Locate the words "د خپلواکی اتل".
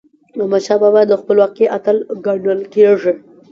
1.07-1.97